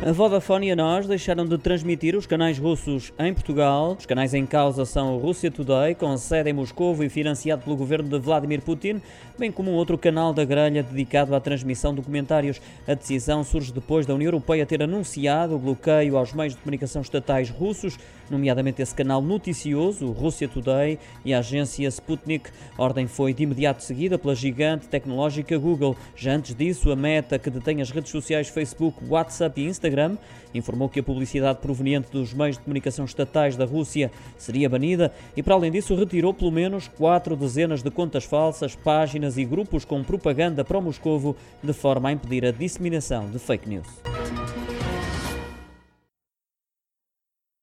A 0.00 0.12
Vodafone 0.12 0.68
e 0.68 0.70
a 0.70 0.76
nós 0.76 1.08
deixaram 1.08 1.44
de 1.44 1.58
transmitir 1.58 2.14
os 2.14 2.24
canais 2.24 2.56
russos 2.56 3.12
em 3.18 3.34
Portugal. 3.34 3.96
Os 3.98 4.06
canais 4.06 4.32
em 4.32 4.46
causa 4.46 4.84
são 4.84 5.16
o 5.16 5.18
Russia 5.18 5.50
Today, 5.50 5.92
com 5.96 6.16
sede 6.16 6.48
em 6.48 6.52
Moscou 6.52 7.02
e 7.02 7.08
financiado 7.08 7.62
pelo 7.64 7.74
governo 7.74 8.08
de 8.08 8.16
Vladimir 8.16 8.62
Putin, 8.62 9.02
bem 9.36 9.50
como 9.50 9.72
um 9.72 9.74
outro 9.74 9.98
canal 9.98 10.32
da 10.32 10.44
grelha 10.44 10.84
dedicado 10.84 11.34
à 11.34 11.40
transmissão 11.40 11.90
de 11.90 11.96
documentários. 11.96 12.60
A 12.86 12.94
decisão 12.94 13.42
surge 13.42 13.72
depois 13.72 14.06
da 14.06 14.14
União 14.14 14.28
Europeia 14.28 14.64
ter 14.64 14.80
anunciado 14.80 15.56
o 15.56 15.58
bloqueio 15.58 16.16
aos 16.16 16.32
meios 16.32 16.54
de 16.54 16.60
comunicação 16.60 17.02
estatais 17.02 17.50
russos, 17.50 17.98
nomeadamente 18.30 18.80
esse 18.80 18.94
canal 18.94 19.20
noticioso, 19.20 20.06
o 20.06 20.12
Russia 20.12 20.46
Today, 20.48 20.96
e 21.24 21.34
a 21.34 21.40
agência 21.40 21.88
Sputnik. 21.88 22.50
A 22.78 22.82
ordem 22.82 23.08
foi 23.08 23.34
de 23.34 23.42
imediato 23.42 23.82
seguida 23.82 24.16
pela 24.16 24.36
gigante 24.36 24.86
tecnológica 24.86 25.58
Google. 25.58 25.96
Já 26.14 26.34
antes 26.34 26.54
disso, 26.54 26.92
a 26.92 26.96
Meta, 26.96 27.36
que 27.36 27.50
detém 27.50 27.82
as 27.82 27.90
redes 27.90 28.12
sociais 28.12 28.48
Facebook, 28.48 29.04
WhatsApp 29.04 29.60
e 29.60 29.66
Instagram, 29.66 29.87
Instagram, 29.88 30.16
informou 30.54 30.88
que 30.88 31.00
a 31.00 31.02
publicidade 31.02 31.58
proveniente 31.60 32.10
dos 32.12 32.32
meios 32.32 32.56
de 32.56 32.62
comunicação 32.62 33.04
estatais 33.04 33.56
da 33.56 33.64
Rússia 33.64 34.10
seria 34.36 34.68
banida 34.68 35.12
e, 35.36 35.42
para 35.42 35.54
além 35.54 35.72
disso, 35.72 35.94
retirou 35.94 36.32
pelo 36.32 36.52
menos 36.52 36.88
quatro 36.88 37.34
dezenas 37.34 37.82
de 37.82 37.90
contas 37.90 38.24
falsas, 38.24 38.74
páginas 38.76 39.36
e 39.36 39.44
grupos 39.44 39.84
com 39.84 40.04
propaganda 40.04 40.64
pró-Moscovo, 40.64 41.36
de 41.62 41.72
forma 41.72 42.10
a 42.10 42.12
impedir 42.12 42.44
a 42.46 42.52
disseminação 42.52 43.28
de 43.30 43.38
fake 43.38 43.68
news. 43.68 44.07